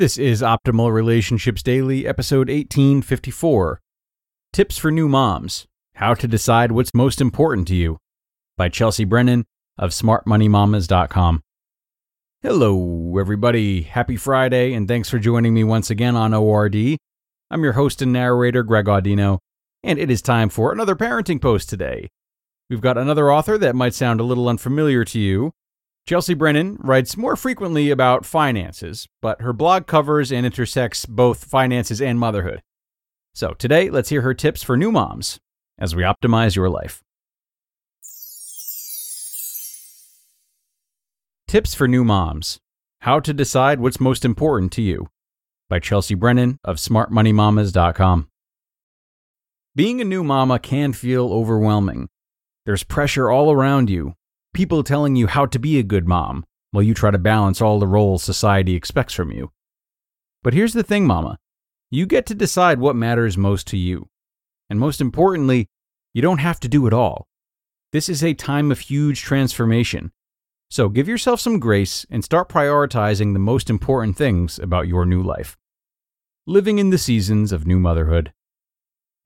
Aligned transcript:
This 0.00 0.16
is 0.16 0.40
Optimal 0.40 0.90
Relationships 0.90 1.62
Daily, 1.62 2.06
episode 2.06 2.48
1854 2.48 3.82
Tips 4.50 4.78
for 4.78 4.90
New 4.90 5.10
Moms 5.10 5.66
How 5.96 6.14
to 6.14 6.26
Decide 6.26 6.72
What's 6.72 6.94
Most 6.94 7.20
Important 7.20 7.68
to 7.68 7.74
You 7.74 7.98
by 8.56 8.70
Chelsea 8.70 9.04
Brennan 9.04 9.44
of 9.76 9.90
SmartMoneyMamas.com. 9.90 11.42
Hello, 12.40 13.18
everybody. 13.18 13.82
Happy 13.82 14.16
Friday, 14.16 14.72
and 14.72 14.88
thanks 14.88 15.10
for 15.10 15.18
joining 15.18 15.52
me 15.52 15.64
once 15.64 15.90
again 15.90 16.16
on 16.16 16.32
ORD. 16.32 16.96
I'm 17.50 17.62
your 17.62 17.74
host 17.74 18.00
and 18.00 18.10
narrator, 18.10 18.62
Greg 18.62 18.86
Audino, 18.86 19.36
and 19.82 19.98
it 19.98 20.10
is 20.10 20.22
time 20.22 20.48
for 20.48 20.72
another 20.72 20.96
parenting 20.96 21.42
post 21.42 21.68
today. 21.68 22.08
We've 22.70 22.80
got 22.80 22.96
another 22.96 23.30
author 23.30 23.58
that 23.58 23.76
might 23.76 23.92
sound 23.92 24.18
a 24.18 24.24
little 24.24 24.48
unfamiliar 24.48 25.04
to 25.04 25.18
you. 25.20 25.52
Chelsea 26.06 26.34
Brennan 26.34 26.76
writes 26.80 27.16
more 27.16 27.36
frequently 27.36 27.90
about 27.90 28.26
finances, 28.26 29.06
but 29.22 29.40
her 29.42 29.52
blog 29.52 29.86
covers 29.86 30.32
and 30.32 30.44
intersects 30.44 31.06
both 31.06 31.44
finances 31.44 32.00
and 32.02 32.18
motherhood. 32.18 32.62
So 33.34 33.52
today, 33.52 33.90
let's 33.90 34.08
hear 34.08 34.22
her 34.22 34.34
tips 34.34 34.62
for 34.62 34.76
new 34.76 34.90
moms 34.90 35.38
as 35.78 35.94
we 35.94 36.02
optimize 36.02 36.56
your 36.56 36.68
life. 36.68 37.02
Tips 41.46 41.74
for 41.74 41.88
New 41.88 42.04
Moms 42.04 42.58
How 43.00 43.18
to 43.20 43.32
Decide 43.32 43.80
What's 43.80 43.98
Most 43.98 44.24
Important 44.24 44.72
to 44.72 44.82
You 44.82 45.08
by 45.68 45.78
Chelsea 45.78 46.14
Brennan 46.14 46.58
of 46.64 46.76
SmartMoneyMamas.com. 46.76 48.28
Being 49.74 50.00
a 50.00 50.04
new 50.04 50.22
mama 50.22 50.58
can 50.58 50.92
feel 50.92 51.32
overwhelming. 51.32 52.08
There's 52.66 52.84
pressure 52.84 53.30
all 53.30 53.50
around 53.52 53.90
you 53.90 54.14
people 54.52 54.82
telling 54.82 55.16
you 55.16 55.26
how 55.26 55.46
to 55.46 55.58
be 55.58 55.78
a 55.78 55.82
good 55.82 56.06
mom 56.06 56.44
while 56.70 56.82
you 56.82 56.94
try 56.94 57.10
to 57.10 57.18
balance 57.18 57.60
all 57.60 57.78
the 57.78 57.86
roles 57.86 58.22
society 58.22 58.74
expects 58.74 59.14
from 59.14 59.32
you. 59.32 59.50
But 60.42 60.54
here's 60.54 60.72
the 60.72 60.82
thing, 60.82 61.06
mama 61.06 61.38
you 61.92 62.06
get 62.06 62.24
to 62.26 62.34
decide 62.36 62.78
what 62.78 62.94
matters 62.94 63.36
most 63.36 63.66
to 63.66 63.76
you. 63.76 64.08
And 64.68 64.78
most 64.78 65.00
importantly, 65.00 65.66
you 66.14 66.22
don't 66.22 66.38
have 66.38 66.60
to 66.60 66.68
do 66.68 66.86
it 66.86 66.92
all. 66.92 67.26
This 67.92 68.08
is 68.08 68.22
a 68.22 68.34
time 68.34 68.70
of 68.70 68.78
huge 68.78 69.22
transformation. 69.22 70.12
So 70.70 70.88
give 70.88 71.08
yourself 71.08 71.40
some 71.40 71.58
grace 71.58 72.06
and 72.08 72.22
start 72.22 72.48
prioritizing 72.48 73.32
the 73.32 73.40
most 73.40 73.68
important 73.68 74.16
things 74.16 74.56
about 74.60 74.86
your 74.86 75.04
new 75.04 75.20
life. 75.20 75.56
Living 76.46 76.78
in 76.78 76.90
the 76.90 76.98
seasons 76.98 77.50
of 77.50 77.66
new 77.66 77.80
motherhood. 77.80 78.32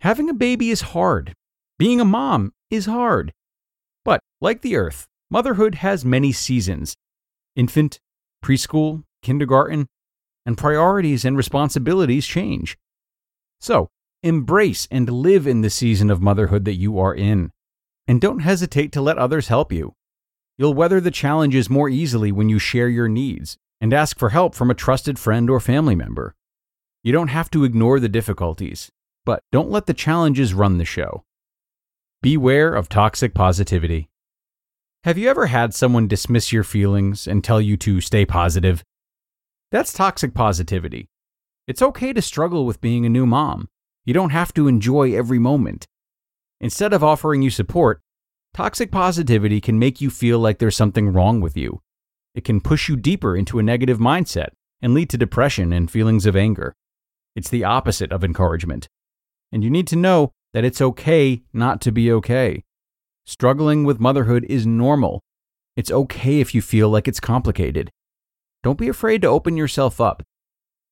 Having 0.00 0.30
a 0.30 0.34
baby 0.34 0.70
is 0.70 0.80
hard. 0.80 1.34
Being 1.78 2.00
a 2.00 2.04
mom 2.06 2.54
is 2.70 2.86
hard. 2.86 3.34
But, 4.06 4.20
like 4.40 4.62
the 4.62 4.76
earth, 4.76 5.06
Motherhood 5.30 5.76
has 5.76 6.04
many 6.04 6.32
seasons 6.32 6.94
infant, 7.56 8.00
preschool, 8.44 9.04
kindergarten, 9.22 9.86
and 10.44 10.58
priorities 10.58 11.24
and 11.24 11.36
responsibilities 11.36 12.26
change. 12.26 12.76
So, 13.60 13.88
embrace 14.22 14.86
and 14.90 15.08
live 15.08 15.46
in 15.46 15.60
the 15.60 15.70
season 15.70 16.10
of 16.10 16.20
motherhood 16.20 16.64
that 16.66 16.74
you 16.74 16.98
are 16.98 17.14
in, 17.14 17.50
and 18.06 18.20
don't 18.20 18.40
hesitate 18.40 18.92
to 18.92 19.00
let 19.00 19.18
others 19.18 19.48
help 19.48 19.72
you. 19.72 19.94
You'll 20.58 20.74
weather 20.74 21.00
the 21.00 21.10
challenges 21.10 21.70
more 21.70 21.88
easily 21.88 22.30
when 22.30 22.48
you 22.48 22.58
share 22.58 22.88
your 22.88 23.08
needs 23.08 23.56
and 23.80 23.92
ask 23.92 24.18
for 24.18 24.30
help 24.30 24.54
from 24.54 24.70
a 24.70 24.74
trusted 24.74 25.18
friend 25.18 25.50
or 25.50 25.60
family 25.60 25.94
member. 25.94 26.34
You 27.02 27.12
don't 27.12 27.28
have 27.28 27.50
to 27.50 27.64
ignore 27.64 28.00
the 28.00 28.08
difficulties, 28.08 28.90
but 29.24 29.40
don't 29.52 29.70
let 29.70 29.86
the 29.86 29.94
challenges 29.94 30.54
run 30.54 30.78
the 30.78 30.84
show. 30.84 31.24
Beware 32.22 32.74
of 32.74 32.88
toxic 32.88 33.34
positivity. 33.34 34.08
Have 35.04 35.18
you 35.18 35.28
ever 35.28 35.48
had 35.48 35.74
someone 35.74 36.08
dismiss 36.08 36.50
your 36.50 36.64
feelings 36.64 37.26
and 37.26 37.44
tell 37.44 37.60
you 37.60 37.76
to 37.76 38.00
stay 38.00 38.24
positive? 38.24 38.82
That's 39.70 39.92
toxic 39.92 40.32
positivity. 40.32 41.10
It's 41.68 41.82
okay 41.82 42.14
to 42.14 42.22
struggle 42.22 42.64
with 42.64 42.80
being 42.80 43.04
a 43.04 43.10
new 43.10 43.26
mom. 43.26 43.68
You 44.06 44.14
don't 44.14 44.30
have 44.30 44.54
to 44.54 44.66
enjoy 44.66 45.14
every 45.14 45.38
moment. 45.38 45.86
Instead 46.58 46.94
of 46.94 47.04
offering 47.04 47.42
you 47.42 47.50
support, 47.50 48.00
toxic 48.54 48.90
positivity 48.90 49.60
can 49.60 49.78
make 49.78 50.00
you 50.00 50.08
feel 50.08 50.38
like 50.38 50.58
there's 50.58 50.74
something 50.74 51.12
wrong 51.12 51.42
with 51.42 51.54
you. 51.54 51.82
It 52.34 52.44
can 52.44 52.62
push 52.62 52.88
you 52.88 52.96
deeper 52.96 53.36
into 53.36 53.58
a 53.58 53.62
negative 53.62 53.98
mindset 53.98 54.52
and 54.80 54.94
lead 54.94 55.10
to 55.10 55.18
depression 55.18 55.70
and 55.70 55.90
feelings 55.90 56.24
of 56.24 56.34
anger. 56.34 56.72
It's 57.36 57.50
the 57.50 57.64
opposite 57.64 58.10
of 58.10 58.24
encouragement. 58.24 58.88
And 59.52 59.62
you 59.62 59.68
need 59.68 59.88
to 59.88 59.96
know 59.96 60.32
that 60.54 60.64
it's 60.64 60.80
okay 60.80 61.42
not 61.52 61.82
to 61.82 61.92
be 61.92 62.10
okay. 62.10 62.63
Struggling 63.26 63.84
with 63.84 64.00
motherhood 64.00 64.44
is 64.50 64.66
normal. 64.66 65.22
It's 65.76 65.90
okay 65.90 66.40
if 66.40 66.54
you 66.54 66.60
feel 66.60 66.90
like 66.90 67.08
it's 67.08 67.20
complicated. 67.20 67.90
Don't 68.62 68.78
be 68.78 68.88
afraid 68.88 69.22
to 69.22 69.28
open 69.28 69.56
yourself 69.56 69.98
up. 69.98 70.22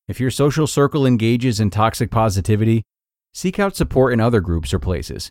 If 0.08 0.18
your 0.18 0.30
social 0.30 0.66
circle 0.66 1.06
engages 1.06 1.60
in 1.60 1.68
toxic 1.68 2.10
positivity, 2.10 2.84
seek 3.34 3.58
out 3.58 3.76
support 3.76 4.14
in 4.14 4.20
other 4.20 4.40
groups 4.40 4.72
or 4.72 4.78
places. 4.78 5.30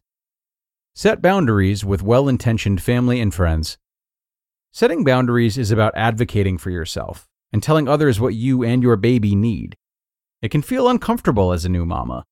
Set 0.93 1.21
boundaries 1.21 1.83
with 1.83 2.03
well 2.03 2.29
intentioned 2.29 2.81
family 2.81 3.19
and 3.19 3.33
friends. 3.33 3.77
Setting 4.71 5.03
boundaries 5.03 5.57
is 5.57 5.71
about 5.71 5.93
advocating 5.95 6.57
for 6.57 6.69
yourself 6.69 7.27
and 7.51 7.63
telling 7.63 7.87
others 7.87 8.19
what 8.19 8.35
you 8.35 8.63
and 8.63 8.83
your 8.83 8.95
baby 8.95 9.35
need. 9.35 9.75
It 10.41 10.49
can 10.49 10.61
feel 10.61 10.87
uncomfortable 10.87 11.51
as 11.51 11.65
a 11.65 11.69
new 11.69 11.85
mama. 11.85 12.25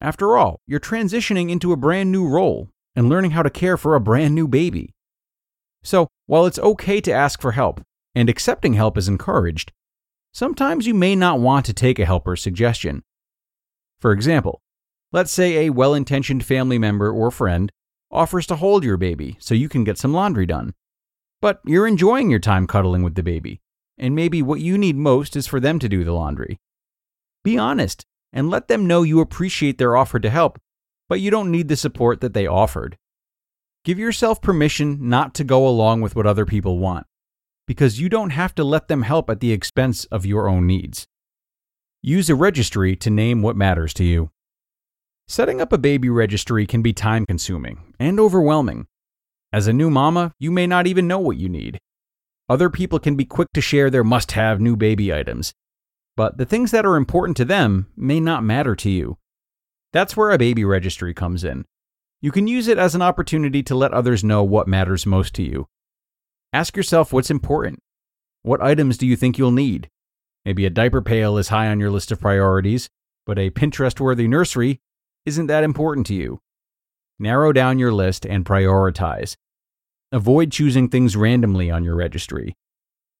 After 0.00 0.36
all, 0.36 0.60
you're 0.66 0.80
transitioning 0.80 1.50
into 1.50 1.72
a 1.72 1.76
brand 1.76 2.12
new 2.12 2.28
role 2.28 2.68
and 2.98 3.08
learning 3.08 3.30
how 3.30 3.44
to 3.44 3.48
care 3.48 3.76
for 3.76 3.94
a 3.94 4.00
brand 4.00 4.34
new 4.34 4.48
baby. 4.48 4.92
So, 5.84 6.08
while 6.26 6.46
it's 6.46 6.58
okay 6.58 7.00
to 7.02 7.12
ask 7.12 7.40
for 7.40 7.52
help, 7.52 7.80
and 8.12 8.28
accepting 8.28 8.74
help 8.74 8.98
is 8.98 9.06
encouraged, 9.06 9.70
sometimes 10.32 10.84
you 10.84 10.94
may 10.94 11.14
not 11.14 11.38
want 11.38 11.64
to 11.66 11.72
take 11.72 12.00
a 12.00 12.04
helper's 12.04 12.42
suggestion. 12.42 13.04
For 14.00 14.10
example, 14.10 14.60
let's 15.12 15.30
say 15.30 15.66
a 15.66 15.70
well 15.70 15.94
intentioned 15.94 16.44
family 16.44 16.76
member 16.76 17.12
or 17.12 17.30
friend 17.30 17.70
offers 18.10 18.48
to 18.48 18.56
hold 18.56 18.82
your 18.82 18.96
baby 18.96 19.36
so 19.38 19.54
you 19.54 19.68
can 19.68 19.84
get 19.84 19.96
some 19.96 20.12
laundry 20.12 20.44
done. 20.44 20.74
But 21.40 21.60
you're 21.64 21.86
enjoying 21.86 22.30
your 22.30 22.40
time 22.40 22.66
cuddling 22.66 23.04
with 23.04 23.14
the 23.14 23.22
baby, 23.22 23.60
and 23.96 24.16
maybe 24.16 24.42
what 24.42 24.58
you 24.58 24.76
need 24.76 24.96
most 24.96 25.36
is 25.36 25.46
for 25.46 25.60
them 25.60 25.78
to 25.78 25.88
do 25.88 26.02
the 26.02 26.12
laundry. 26.12 26.58
Be 27.44 27.56
honest 27.56 28.04
and 28.32 28.50
let 28.50 28.66
them 28.66 28.88
know 28.88 29.04
you 29.04 29.20
appreciate 29.20 29.78
their 29.78 29.96
offer 29.96 30.18
to 30.18 30.30
help 30.30 30.58
but 31.08 31.20
you 31.20 31.30
don't 31.30 31.50
need 31.50 31.68
the 31.68 31.76
support 31.76 32.20
that 32.20 32.34
they 32.34 32.46
offered. 32.46 32.96
Give 33.84 33.98
yourself 33.98 34.42
permission 34.42 35.08
not 35.08 35.34
to 35.34 35.44
go 35.44 35.66
along 35.66 36.00
with 36.00 36.14
what 36.14 36.26
other 36.26 36.44
people 36.44 36.78
want, 36.78 37.06
because 37.66 38.00
you 38.00 38.08
don't 38.08 38.30
have 38.30 38.54
to 38.56 38.64
let 38.64 38.88
them 38.88 39.02
help 39.02 39.30
at 39.30 39.40
the 39.40 39.52
expense 39.52 40.04
of 40.06 40.26
your 40.26 40.48
own 40.48 40.66
needs. 40.66 41.06
Use 42.02 42.28
a 42.28 42.34
registry 42.34 42.94
to 42.96 43.10
name 43.10 43.42
what 43.42 43.56
matters 43.56 43.94
to 43.94 44.04
you. 44.04 44.30
Setting 45.26 45.60
up 45.60 45.72
a 45.72 45.78
baby 45.78 46.08
registry 46.08 46.66
can 46.66 46.80
be 46.80 46.92
time 46.92 47.26
consuming 47.26 47.94
and 47.98 48.18
overwhelming. 48.18 48.86
As 49.52 49.66
a 49.66 49.72
new 49.72 49.90
mama, 49.90 50.32
you 50.38 50.50
may 50.50 50.66
not 50.66 50.86
even 50.86 51.08
know 51.08 51.18
what 51.18 51.36
you 51.36 51.48
need. 51.48 51.78
Other 52.48 52.70
people 52.70 52.98
can 52.98 53.14
be 53.14 53.24
quick 53.24 53.48
to 53.54 53.60
share 53.60 53.90
their 53.90 54.04
must 54.04 54.32
have 54.32 54.60
new 54.60 54.76
baby 54.76 55.12
items, 55.12 55.52
but 56.16 56.38
the 56.38 56.46
things 56.46 56.70
that 56.70 56.86
are 56.86 56.96
important 56.96 57.36
to 57.36 57.44
them 57.44 57.88
may 57.96 58.20
not 58.20 58.42
matter 58.42 58.74
to 58.76 58.90
you. 58.90 59.18
That's 59.92 60.16
where 60.16 60.30
a 60.30 60.38
baby 60.38 60.64
registry 60.64 61.14
comes 61.14 61.44
in. 61.44 61.64
You 62.20 62.32
can 62.32 62.46
use 62.46 62.68
it 62.68 62.78
as 62.78 62.94
an 62.94 63.02
opportunity 63.02 63.62
to 63.62 63.74
let 63.74 63.94
others 63.94 64.24
know 64.24 64.42
what 64.42 64.68
matters 64.68 65.06
most 65.06 65.34
to 65.34 65.42
you. 65.42 65.68
Ask 66.52 66.76
yourself 66.76 67.12
what's 67.12 67.30
important. 67.30 67.80
What 68.42 68.62
items 68.62 68.98
do 68.98 69.06
you 69.06 69.16
think 69.16 69.38
you'll 69.38 69.50
need? 69.50 69.88
Maybe 70.44 70.66
a 70.66 70.70
diaper 70.70 71.02
pail 71.02 71.36
is 71.38 71.48
high 71.48 71.68
on 71.68 71.80
your 71.80 71.90
list 71.90 72.10
of 72.10 72.20
priorities, 72.20 72.88
but 73.26 73.38
a 73.38 73.50
Pinterest 73.50 73.98
worthy 74.00 74.26
nursery 74.26 74.80
isn't 75.26 75.46
that 75.46 75.64
important 75.64 76.06
to 76.06 76.14
you. 76.14 76.40
Narrow 77.18 77.52
down 77.52 77.78
your 77.78 77.92
list 77.92 78.24
and 78.24 78.44
prioritize. 78.44 79.36
Avoid 80.12 80.50
choosing 80.50 80.88
things 80.88 81.16
randomly 81.16 81.70
on 81.70 81.84
your 81.84 81.94
registry. 81.94 82.56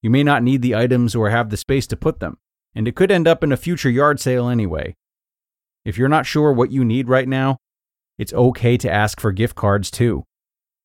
You 0.00 0.10
may 0.10 0.22
not 0.22 0.42
need 0.42 0.62
the 0.62 0.74
items 0.74 1.14
or 1.14 1.30
have 1.30 1.50
the 1.50 1.56
space 1.56 1.86
to 1.88 1.96
put 1.96 2.20
them, 2.20 2.38
and 2.74 2.88
it 2.88 2.96
could 2.96 3.10
end 3.10 3.28
up 3.28 3.44
in 3.44 3.52
a 3.52 3.56
future 3.56 3.90
yard 3.90 4.20
sale 4.20 4.48
anyway. 4.48 4.96
If 5.88 5.96
you're 5.96 6.10
not 6.10 6.26
sure 6.26 6.52
what 6.52 6.70
you 6.70 6.84
need 6.84 7.08
right 7.08 7.26
now, 7.26 7.56
it's 8.18 8.34
okay 8.34 8.76
to 8.76 8.92
ask 8.92 9.18
for 9.18 9.32
gift 9.32 9.54
cards 9.54 9.90
too. 9.90 10.24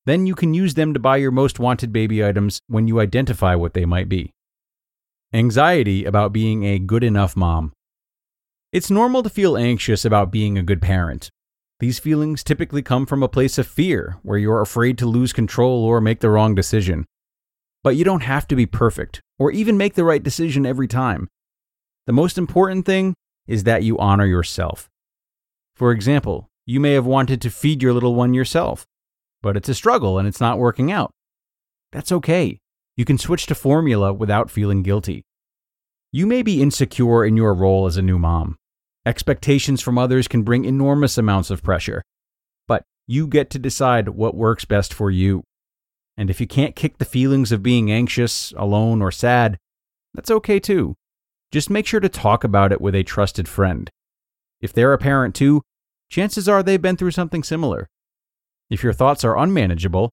Then 0.05 0.25
you 0.25 0.33
can 0.33 0.53
use 0.53 0.75
them 0.75 0.93
to 0.93 0.99
buy 0.99 1.17
your 1.17 1.29
most 1.29 1.59
wanted 1.59 1.91
baby 1.91 2.23
items 2.23 2.61
when 2.67 2.87
you 2.87 3.01
identify 3.01 3.53
what 3.53 3.73
they 3.73 3.83
might 3.83 4.07
be. 4.07 4.31
Anxiety 5.33 6.05
about 6.05 6.31
being 6.31 6.63
a 6.63 6.79
good 6.79 7.03
enough 7.03 7.35
mom. 7.35 7.73
It's 8.71 8.89
normal 8.89 9.23
to 9.23 9.29
feel 9.29 9.57
anxious 9.57 10.05
about 10.05 10.31
being 10.31 10.57
a 10.57 10.63
good 10.63 10.81
parent. 10.81 11.29
These 11.81 11.99
feelings 11.99 12.41
typically 12.41 12.81
come 12.81 13.05
from 13.05 13.23
a 13.23 13.27
place 13.27 13.57
of 13.57 13.67
fear, 13.67 14.19
where 14.23 14.37
you're 14.37 14.61
afraid 14.61 14.97
to 14.99 15.05
lose 15.05 15.33
control 15.33 15.83
or 15.83 15.99
make 15.99 16.21
the 16.21 16.29
wrong 16.29 16.55
decision. 16.55 17.03
But 17.83 17.97
you 17.97 18.05
don't 18.05 18.23
have 18.23 18.47
to 18.47 18.55
be 18.55 18.65
perfect, 18.65 19.19
or 19.37 19.51
even 19.51 19.75
make 19.75 19.95
the 19.95 20.05
right 20.05 20.23
decision 20.23 20.65
every 20.65 20.87
time. 20.87 21.27
The 22.07 22.13
most 22.13 22.37
important 22.37 22.85
thing 22.85 23.15
is 23.47 23.65
that 23.65 23.83
you 23.83 23.97
honor 23.99 24.25
yourself. 24.25 24.89
For 25.75 25.91
example, 25.91 26.49
you 26.65 26.79
may 26.79 26.93
have 26.93 27.05
wanted 27.05 27.41
to 27.41 27.49
feed 27.49 27.81
your 27.81 27.93
little 27.93 28.15
one 28.15 28.33
yourself, 28.33 28.85
but 29.41 29.57
it's 29.57 29.69
a 29.69 29.73
struggle 29.73 30.17
and 30.17 30.27
it's 30.27 30.41
not 30.41 30.59
working 30.59 30.91
out. 30.91 31.11
That's 31.91 32.11
okay. 32.11 32.59
You 32.95 33.05
can 33.05 33.17
switch 33.17 33.47
to 33.47 33.55
formula 33.55 34.13
without 34.13 34.51
feeling 34.51 34.83
guilty. 34.83 35.23
You 36.11 36.27
may 36.27 36.43
be 36.43 36.61
insecure 36.61 37.25
in 37.25 37.35
your 37.35 37.53
role 37.53 37.87
as 37.87 37.97
a 37.97 38.01
new 38.01 38.19
mom. 38.19 38.57
Expectations 39.05 39.81
from 39.81 39.97
others 39.97 40.27
can 40.27 40.43
bring 40.43 40.63
enormous 40.63 41.17
amounts 41.17 41.49
of 41.49 41.63
pressure, 41.63 42.03
but 42.67 42.83
you 43.07 43.27
get 43.27 43.49
to 43.49 43.59
decide 43.59 44.09
what 44.09 44.35
works 44.35 44.63
best 44.63 44.93
for 44.93 45.11
you. 45.11 45.43
And 46.15 46.29
if 46.29 46.39
you 46.39 46.47
can't 46.47 46.75
kick 46.75 46.99
the 46.99 47.05
feelings 47.05 47.51
of 47.51 47.63
being 47.63 47.91
anxious, 47.91 48.53
alone, 48.55 49.01
or 49.01 49.11
sad, 49.11 49.57
that's 50.13 50.31
okay 50.31 50.59
too. 50.59 50.93
Just 51.51 51.69
make 51.69 51.87
sure 51.87 51.99
to 51.99 52.09
talk 52.09 52.43
about 52.43 52.71
it 52.71 52.79
with 52.79 52.95
a 52.95 53.03
trusted 53.03 53.47
friend. 53.47 53.89
If 54.63 54.71
they're 54.71 54.93
a 54.93 54.97
parent 54.97 55.35
too, 55.35 55.61
chances 56.09 56.47
are 56.47 56.63
they've 56.63 56.81
been 56.81 56.95
through 56.95 57.11
something 57.11 57.43
similar. 57.43 57.89
If 58.69 58.81
your 58.81 58.93
thoughts 58.93 59.25
are 59.25 59.37
unmanageable, 59.37 60.09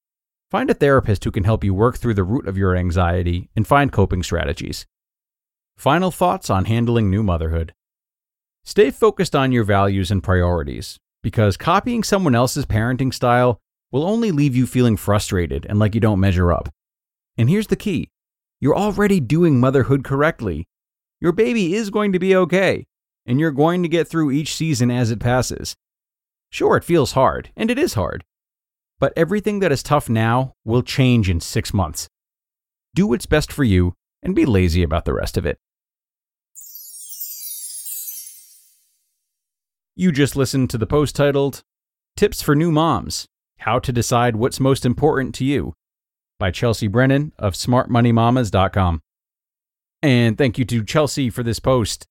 find 0.51 0.69
a 0.69 0.75
therapist 0.75 1.23
who 1.23 1.31
can 1.31 1.45
help 1.45 1.63
you 1.63 1.73
work 1.73 1.99
through 1.99 2.15
the 2.15 2.25
root 2.25 2.49
of 2.49 2.59
your 2.59 2.75
anxiety 2.75 3.49
and 3.55 3.65
find 3.65 3.93
coping 3.93 4.25
strategies. 4.25 4.87
Final 5.79 6.11
thoughts 6.11 6.51
on 6.51 6.65
handling 6.65 7.09
new 7.09 7.23
motherhood. 7.23 7.73
Stay 8.65 8.91
focused 8.91 9.37
on 9.37 9.53
your 9.53 9.63
values 9.63 10.11
and 10.11 10.21
priorities, 10.21 10.99
because 11.23 11.57
copying 11.57 12.03
someone 12.03 12.35
else's 12.35 12.67
parenting 12.67 13.15
style 13.15 13.61
will 13.93 14.03
only 14.03 14.33
leave 14.33 14.57
you 14.57 14.67
feeling 14.67 14.97
frustrated 14.97 15.65
and 15.69 15.79
like 15.79 15.95
you 15.95 16.01
don't 16.01 16.19
measure 16.19 16.53
up. 16.53 16.69
And 17.39 17.49
here's 17.49 17.69
the 17.69 17.77
key 17.77 18.09
you're 18.59 18.77
already 18.77 19.21
doing 19.21 19.61
motherhood 19.61 20.03
correctly. 20.03 20.67
Your 21.21 21.33
baby 21.33 21.75
is 21.75 21.91
going 21.91 22.13
to 22.13 22.19
be 22.19 22.35
okay, 22.35 22.85
and 23.31 23.39
you're 23.39 23.53
going 23.53 23.81
to 23.81 23.89
get 23.89 24.09
through 24.09 24.33
each 24.33 24.57
season 24.57 24.91
as 24.91 25.13
it 25.13 25.21
passes. 25.21 25.77
Sure, 26.51 26.77
it 26.77 26.83
feels 26.83 27.13
hard, 27.13 27.53
and 27.57 27.71
it 27.71 27.79
is 27.79 27.95
hard, 27.95 28.25
but 28.99 29.13
everything 29.15 29.61
that 29.61 29.71
is 29.71 29.85
tough 29.85 30.09
now 30.09 30.53
will 30.65 30.83
change 30.83 31.31
in 31.31 31.39
six 31.39 31.73
months. 31.73 32.09
Do 32.93 33.07
what's 33.07 33.27
best 33.27 33.53
for 33.53 33.63
you 33.63 33.95
and 34.21 34.35
be 34.35 34.45
lazy 34.45 34.83
about 34.83 35.05
the 35.05 35.15
rest 35.15 35.37
of 35.37 35.47
it. 35.47 35.59
You 39.95 40.11
just 40.11 40.35
listened 40.35 40.69
to 40.71 40.79
the 40.79 40.87
post 40.87 41.15
titled 41.15 41.63
Tips 42.17 42.43
for 42.43 42.57
New 42.57 42.73
Moms 42.73 43.27
How 43.59 43.79
to 43.79 43.93
Decide 43.93 44.35
What's 44.35 44.59
Most 44.59 44.85
Important 44.85 45.37
to 45.37 45.45
You 45.45 45.75
by 46.41 46.51
Chelsea 46.51 46.89
Brennan 46.89 47.33
of 47.39 47.55
smartmoneymamas.com. 47.55 49.01
And 50.03 50.37
thank 50.37 50.59
you 50.59 50.65
to 50.65 50.83
Chelsea 50.83 51.31
for 51.31 51.45
this 51.45 51.61
post, 51.61 52.09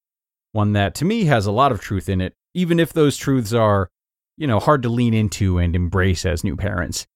one 0.52 0.74
that 0.74 0.96
to 0.96 1.06
me 1.06 1.26
has 1.26 1.46
a 1.46 1.52
lot 1.52 1.72
of 1.72 1.82
truth 1.82 2.10
in 2.10 2.22
it, 2.22 2.34
even 2.54 2.80
if 2.80 2.94
those 2.94 3.18
truths 3.18 3.54
are, 3.54 3.90
you 4.38 4.48
know, 4.48 4.60
hard 4.60 4.82
to 4.84 4.90
lean 4.90 5.14
into 5.14 5.58
and 5.58 5.76
embrace 5.76 6.26
as 6.26 6.44
new 6.44 6.56
parents. 6.56 7.08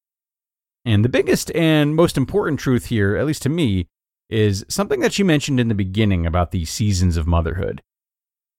And 0.85 1.03
the 1.03 1.09
biggest 1.09 1.53
and 1.55 1.95
most 1.95 2.17
important 2.17 2.59
truth 2.59 2.87
here, 2.87 3.15
at 3.15 3.25
least 3.25 3.43
to 3.43 3.49
me, 3.49 3.87
is 4.29 4.65
something 4.67 4.99
that 4.99 5.13
she 5.13 5.23
mentioned 5.23 5.59
in 5.59 5.67
the 5.67 5.75
beginning 5.75 6.25
about 6.25 6.51
the 6.51 6.65
seasons 6.65 7.17
of 7.17 7.27
motherhood. 7.27 7.81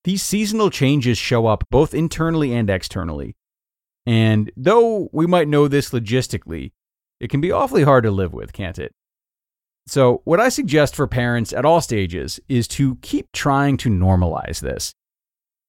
These 0.04 0.22
seasonal 0.22 0.70
changes 0.70 1.18
show 1.18 1.46
up 1.46 1.64
both 1.70 1.94
internally 1.94 2.54
and 2.54 2.68
externally. 2.68 3.36
And 4.06 4.50
though 4.56 5.08
we 5.12 5.26
might 5.26 5.48
know 5.48 5.66
this 5.66 5.90
logistically, 5.90 6.72
it 7.20 7.30
can 7.30 7.40
be 7.40 7.50
awfully 7.50 7.84
hard 7.84 8.04
to 8.04 8.10
live 8.10 8.32
with, 8.34 8.52
can't 8.52 8.78
it? 8.78 8.94
So, 9.86 10.22
what 10.24 10.40
I 10.40 10.48
suggest 10.48 10.96
for 10.96 11.06
parents 11.06 11.52
at 11.52 11.66
all 11.66 11.80
stages 11.80 12.40
is 12.48 12.66
to 12.68 12.96
keep 12.96 13.30
trying 13.32 13.76
to 13.78 13.90
normalize 13.90 14.60
this. 14.60 14.94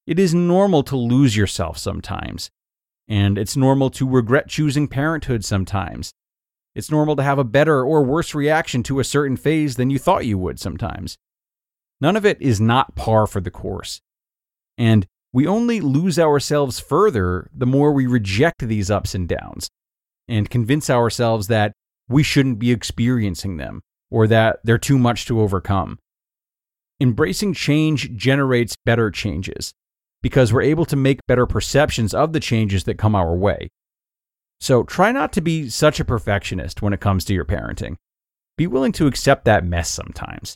It 0.07 0.19
is 0.19 0.33
normal 0.33 0.83
to 0.83 0.95
lose 0.95 1.35
yourself 1.35 1.77
sometimes, 1.77 2.49
and 3.07 3.37
it's 3.37 3.57
normal 3.57 3.89
to 3.91 4.07
regret 4.07 4.47
choosing 4.47 4.87
parenthood 4.87 5.43
sometimes. 5.43 6.13
It's 6.75 6.91
normal 6.91 7.15
to 7.17 7.23
have 7.23 7.39
a 7.39 7.43
better 7.43 7.83
or 7.83 8.03
worse 8.03 8.33
reaction 8.33 8.83
to 8.83 8.99
a 8.99 9.03
certain 9.03 9.35
phase 9.35 9.75
than 9.75 9.89
you 9.89 9.99
thought 9.99 10.25
you 10.25 10.37
would 10.37 10.59
sometimes. 10.59 11.17
None 11.99 12.15
of 12.15 12.25
it 12.25 12.41
is 12.41 12.61
not 12.61 12.95
par 12.95 13.27
for 13.27 13.41
the 13.41 13.51
course. 13.51 14.01
And 14.77 15.07
we 15.33 15.47
only 15.47 15.81
lose 15.81 16.19
ourselves 16.19 16.79
further 16.79 17.49
the 17.53 17.65
more 17.65 17.91
we 17.91 18.07
reject 18.07 18.65
these 18.65 18.91
ups 18.91 19.15
and 19.15 19.27
downs 19.27 19.69
and 20.27 20.49
convince 20.49 20.89
ourselves 20.89 21.47
that 21.47 21.73
we 22.07 22.23
shouldn't 22.23 22.59
be 22.59 22.71
experiencing 22.71 23.57
them 23.57 23.81
or 24.09 24.27
that 24.27 24.59
they're 24.63 24.77
too 24.77 24.97
much 24.97 25.25
to 25.25 25.41
overcome. 25.41 25.99
Embracing 26.99 27.53
change 27.53 28.15
generates 28.15 28.77
better 28.85 29.11
changes 29.11 29.73
because 30.21 30.53
we're 30.53 30.61
able 30.61 30.85
to 30.85 30.95
make 30.95 31.19
better 31.27 31.45
perceptions 31.45 32.13
of 32.13 32.33
the 32.33 32.39
changes 32.39 32.85
that 32.85 32.97
come 32.97 33.15
our 33.15 33.35
way. 33.35 33.69
So 34.59 34.83
try 34.83 35.11
not 35.11 35.33
to 35.33 35.41
be 35.41 35.69
such 35.69 35.99
a 35.99 36.05
perfectionist 36.05 36.81
when 36.81 36.93
it 36.93 37.01
comes 37.01 37.25
to 37.25 37.33
your 37.33 37.45
parenting. 37.45 37.97
Be 38.57 38.67
willing 38.67 38.93
to 38.93 39.07
accept 39.07 39.45
that 39.45 39.65
mess 39.65 39.89
sometimes. 39.89 40.55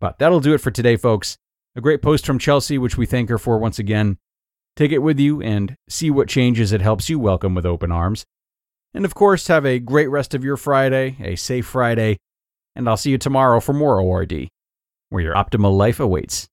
But 0.00 0.18
that'll 0.18 0.40
do 0.40 0.54
it 0.54 0.58
for 0.58 0.70
today, 0.70 0.96
folks. 0.96 1.36
A 1.76 1.80
great 1.80 2.02
post 2.02 2.26
from 2.26 2.38
Chelsea, 2.38 2.78
which 2.78 2.96
we 2.96 3.06
thank 3.06 3.28
her 3.28 3.38
for 3.38 3.58
once 3.58 3.78
again. 3.78 4.18
Take 4.74 4.90
it 4.90 4.98
with 4.98 5.20
you 5.20 5.42
and 5.42 5.76
see 5.88 6.10
what 6.10 6.28
changes 6.28 6.72
it 6.72 6.80
helps 6.80 7.10
you 7.10 7.18
welcome 7.18 7.54
with 7.54 7.66
open 7.66 7.92
arms. 7.92 8.24
And 8.94 9.04
of 9.04 9.14
course, 9.14 9.46
have 9.48 9.66
a 9.66 9.78
great 9.78 10.08
rest 10.08 10.34
of 10.34 10.44
your 10.44 10.56
Friday, 10.56 11.16
a 11.20 11.36
safe 11.36 11.66
Friday, 11.66 12.18
and 12.76 12.88
I'll 12.88 12.96
see 12.96 13.10
you 13.10 13.18
tomorrow 13.18 13.60
for 13.60 13.72
more 13.72 14.00
ORD, 14.00 14.48
where 15.10 15.22
your 15.22 15.34
optimal 15.34 15.76
life 15.76 16.00
awaits. 16.00 16.48